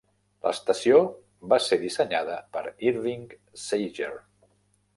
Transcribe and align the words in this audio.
L'estació 0.45 1.01
va 1.51 1.59
ser 1.67 1.77
dissenyada 1.85 2.39
per 2.57 2.65
Irving 2.91 3.29
Sager. 3.65 4.13